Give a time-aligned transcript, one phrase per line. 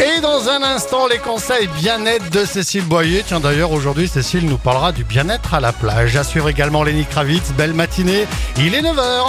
[0.00, 3.22] Et dans un instant, les conseils bien-être de Cécile Boyer.
[3.26, 6.16] Tiens, d'ailleurs, aujourd'hui, Cécile nous parlera du bien-être à la plage.
[6.16, 7.52] À suivre également Lenny Kravitz.
[7.56, 8.26] Belle matinée.
[8.56, 9.26] Il est 9h.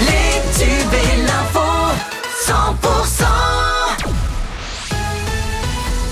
[0.00, 1.60] Les tubes et l'info,
[2.46, 3.24] 100%.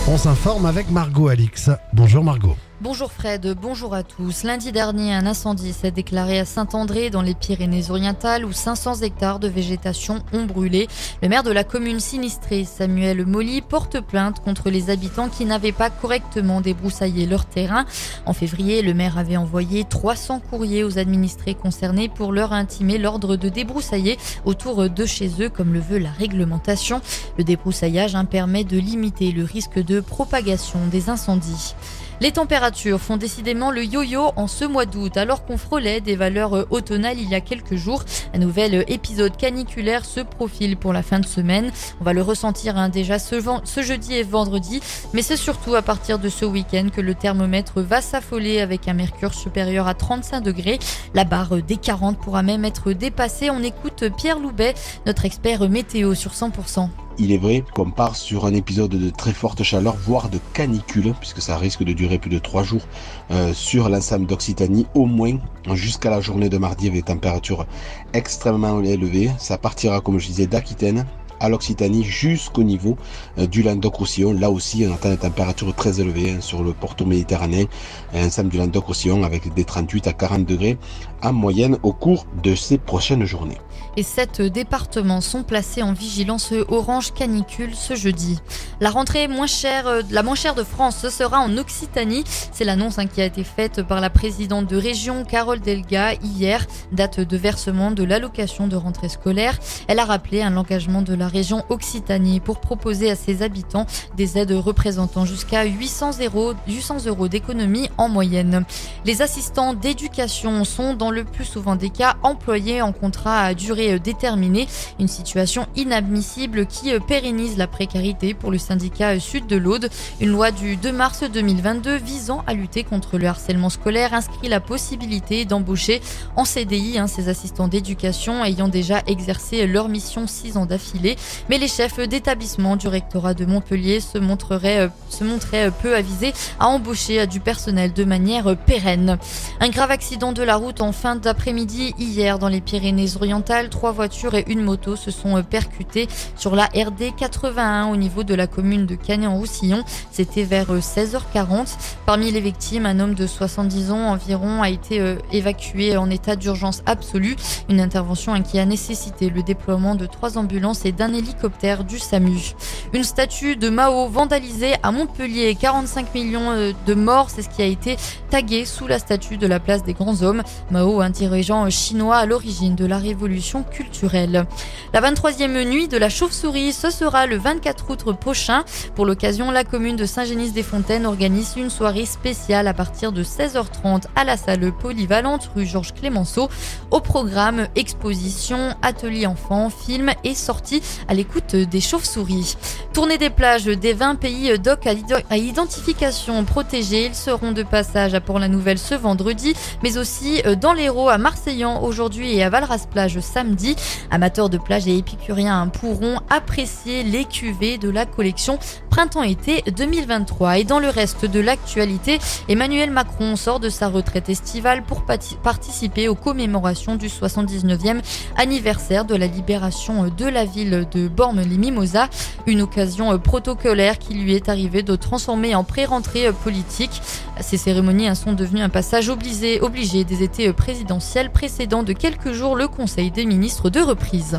[0.09, 1.71] On s'informe avec Margot Alix.
[1.93, 2.57] Bonjour Margot.
[2.83, 4.43] Bonjour Fred, bonjour à tous.
[4.43, 9.47] Lundi dernier, un incendie s'est déclaré à Saint-André dans les Pyrénées-Orientales où 500 hectares de
[9.47, 10.89] végétation ont brûlé.
[11.23, 15.71] Le maire de la commune sinistrée, Samuel Molly, porte plainte contre les habitants qui n'avaient
[15.71, 17.85] pas correctement débroussaillé leur terrain.
[18.27, 23.37] En février, le maire avait envoyé 300 courriers aux administrés concernés pour leur intimer l'ordre
[23.37, 27.01] de débroussailler autour de chez eux comme le veut la réglementation.
[27.39, 31.77] Le débroussaillage hein, permet de limiter le risque de propagation des incendies.
[32.23, 36.57] Les températures font décidément le yo-yo en ce mois d'août, alors qu'on frôlait des valeurs
[36.57, 38.05] euh, automnales il y a quelques jours.
[38.33, 41.73] Un nouvel euh, épisode caniculaire se profile pour la fin de semaine.
[42.01, 44.81] On va le ressentir hein, déjà ce, ce, jeudi et vendredi,
[45.13, 48.95] mais c'est surtout à partir de ce week-end que le thermomètre va s'affoler avec un
[48.95, 50.79] mercure supérieur à 35 degrés.
[51.15, 53.51] La barre des 40 pourra même être dépassée.
[53.51, 54.75] On écoute Pierre Loubet,
[55.07, 56.89] notre expert météo sur 100%.
[57.19, 61.15] Il est vrai qu'on part sur un épisode de très forte chaleur, voire de canicule,
[61.21, 62.87] puisque ça risque de durer plus de trois jours
[63.31, 65.37] euh, sur l'ensemble d'Occitanie, au moins
[65.75, 67.67] jusqu'à la journée de mardi avec des températures
[68.15, 69.31] extrêmement élevées.
[69.39, 71.07] Ça partira, comme je disais, d'Aquitaine
[71.43, 72.97] à l'Occitanie jusqu'au niveau
[73.39, 74.33] euh, du Languedoc-Roussillon.
[74.33, 77.67] Là aussi, on attend des températures très élevées hein, sur le porto méditerranéen,
[78.15, 80.79] ensemble du Languedoc-Roussillon avec des 38 à 40 degrés
[81.23, 83.59] en moyenne au cours de ces prochaines journées
[83.97, 88.39] et sept départements sont placés en vigilance orange canicule ce jeudi.
[88.81, 92.25] La rentrée moins chère, euh, la moins chère de France, ce sera en Occitanie.
[92.53, 96.67] C'est l'annonce hein, qui a été faite par la présidente de région, Carole Delga, hier,
[96.93, 99.59] date de versement de l'allocation de rentrée scolaire.
[99.89, 104.53] Elle a rappelé l'engagement de la région Occitanie pour proposer à ses habitants des aides
[104.53, 108.65] représentant jusqu'à 800 euros, 800 euros d'économie en moyenne.
[109.05, 113.99] Les assistants d'éducation sont dans le plus souvent des cas employés en contrat à durée
[113.99, 114.69] déterminée.
[115.01, 119.89] Une situation inadmissible qui pérennise la précarité pour le syndicat Sud de l'Aude.
[120.21, 124.61] Une loi du 2 mars 2022 visant à lutter contre le harcèlement scolaire inscrit la
[124.61, 126.01] possibilité d'embaucher
[126.37, 131.12] en CDI hein, ces assistants d'éducation ayant déjà exercé leur mission six ans d'affilée.
[131.49, 136.69] Mais les chefs d'établissement du rectorat de Montpellier se montreraient, se montraient peu avisés à
[136.69, 139.19] embaucher du personnel de manière pérenne.
[139.61, 144.35] Un grave accident de la route en fin d'après-midi hier dans les Pyrénées-Orientales trois voitures
[144.35, 148.47] et une moto se sont euh, percutées sur la RD 81 au niveau de la
[148.47, 149.83] commune de Cagnan-Roussillon.
[150.11, 151.35] C'était vers 16h40.
[151.37, 151.65] Euh,
[152.07, 156.37] Parmi les victimes, un homme de 70 ans environ a été euh, évacué en état
[156.37, 157.37] d'urgence absolue.
[157.69, 162.55] Une intervention qui a nécessité le déploiement de trois ambulances et d'un hélicoptère du SAMU.
[162.93, 165.55] Une statue de Mao vandalisée à Montpellier.
[165.55, 167.97] 45 millions de morts, c'est ce qui a été
[168.31, 170.43] tagué sous la statue de la place des grands hommes.
[170.71, 174.47] Mao, un dirigeant chinois à l'origine de la révolution culturelle.
[174.93, 178.65] La 23e nuit de la chauve-souris, ce sera le 24 août prochain.
[178.95, 184.25] Pour l'occasion, la commune de Saint-Génis-des-Fontaines organise une soirée spéciale à partir de 16h30 à
[184.25, 186.49] la salle polyvalente rue Georges Clémenceau.
[186.91, 192.57] Au programme, exposition, atelier enfants, films et sorties à l'écoute des chauves-souris.
[192.93, 194.87] Tournée des plages des 20 pays DOC
[195.31, 197.07] à identification protégée.
[197.07, 201.83] Ils seront de passage à Port-la-Nouvelle ce vendredi, mais aussi euh, dans l'Hérault à Marseillan
[201.83, 203.77] aujourd'hui et à Valras-Plage samedi
[204.11, 208.59] Amateurs de plage et épicuriens pourront apprécier les cuvées de la collection
[208.93, 210.59] printemps-été 2023.
[210.59, 215.05] Et dans le reste de l'actualité, Emmanuel Macron sort de sa retraite estivale pour
[215.43, 218.03] participer aux commémorations du 79e
[218.37, 222.11] anniversaire de la libération de la ville de Bormes-les-Mimosas.
[222.47, 227.01] Une occasion protocolaire qui lui est arrivée de transformer en pré-rentrée politique.
[227.41, 229.59] Ces cérémonies sont devenues un passage obligé,
[230.05, 234.39] des étés présidentiels précédant de quelques jours le Conseil des ministre de reprise.